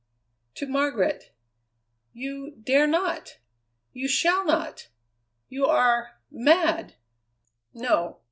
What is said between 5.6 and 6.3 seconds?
are